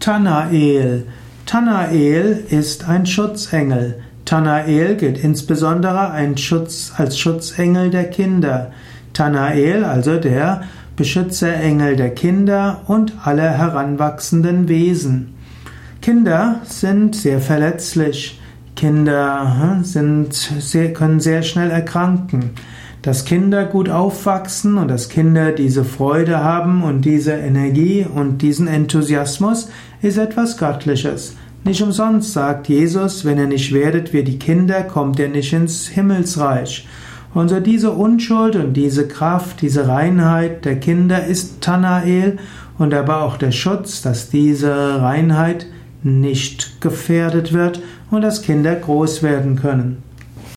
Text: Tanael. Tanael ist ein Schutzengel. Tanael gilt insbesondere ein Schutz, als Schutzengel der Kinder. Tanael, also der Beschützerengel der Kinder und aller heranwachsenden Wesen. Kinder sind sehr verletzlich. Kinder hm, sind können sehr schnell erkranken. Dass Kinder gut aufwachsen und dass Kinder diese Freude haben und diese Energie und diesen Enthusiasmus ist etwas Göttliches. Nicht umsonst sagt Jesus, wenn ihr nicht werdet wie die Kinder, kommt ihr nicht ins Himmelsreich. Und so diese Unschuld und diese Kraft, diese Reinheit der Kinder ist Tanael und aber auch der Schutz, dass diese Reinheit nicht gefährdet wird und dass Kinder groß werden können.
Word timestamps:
Tanael. 0.00 1.06
Tanael 1.44 2.44
ist 2.48 2.88
ein 2.88 3.04
Schutzengel. 3.04 4.00
Tanael 4.24 4.96
gilt 4.96 5.22
insbesondere 5.22 6.10
ein 6.10 6.38
Schutz, 6.38 6.94
als 6.96 7.18
Schutzengel 7.18 7.90
der 7.90 8.08
Kinder. 8.08 8.72
Tanael, 9.12 9.84
also 9.84 10.16
der 10.16 10.62
Beschützerengel 10.96 11.96
der 11.96 12.14
Kinder 12.14 12.80
und 12.86 13.12
aller 13.24 13.50
heranwachsenden 13.50 14.68
Wesen. 14.68 15.34
Kinder 16.00 16.60
sind 16.64 17.14
sehr 17.14 17.40
verletzlich. 17.40 18.40
Kinder 18.76 19.74
hm, 19.76 19.84
sind 19.84 20.94
können 20.94 21.20
sehr 21.20 21.42
schnell 21.42 21.70
erkranken. 21.70 22.52
Dass 23.02 23.24
Kinder 23.24 23.64
gut 23.64 23.88
aufwachsen 23.88 24.76
und 24.76 24.88
dass 24.88 25.08
Kinder 25.08 25.52
diese 25.52 25.84
Freude 25.84 26.44
haben 26.44 26.82
und 26.82 27.02
diese 27.02 27.32
Energie 27.32 28.06
und 28.06 28.42
diesen 28.42 28.66
Enthusiasmus 28.66 29.70
ist 30.02 30.18
etwas 30.18 30.58
Göttliches. 30.58 31.36
Nicht 31.64 31.82
umsonst 31.82 32.32
sagt 32.32 32.68
Jesus, 32.68 33.24
wenn 33.24 33.38
ihr 33.38 33.46
nicht 33.46 33.72
werdet 33.72 34.12
wie 34.12 34.22
die 34.22 34.38
Kinder, 34.38 34.82
kommt 34.82 35.18
ihr 35.18 35.28
nicht 35.28 35.52
ins 35.52 35.88
Himmelsreich. 35.88 36.86
Und 37.32 37.48
so 37.48 37.60
diese 37.60 37.92
Unschuld 37.92 38.56
und 38.56 38.74
diese 38.74 39.06
Kraft, 39.06 39.60
diese 39.62 39.86
Reinheit 39.86 40.64
der 40.64 40.80
Kinder 40.80 41.24
ist 41.24 41.60
Tanael 41.60 42.38
und 42.78 42.92
aber 42.92 43.22
auch 43.22 43.36
der 43.36 43.52
Schutz, 43.52 44.02
dass 44.02 44.30
diese 44.30 45.00
Reinheit 45.00 45.66
nicht 46.02 46.80
gefährdet 46.80 47.52
wird 47.52 47.82
und 48.10 48.22
dass 48.22 48.42
Kinder 48.42 48.74
groß 48.74 49.22
werden 49.22 49.56
können. 49.56 50.02